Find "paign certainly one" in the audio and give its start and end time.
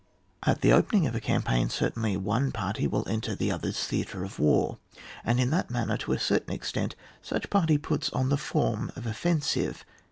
1.43-2.51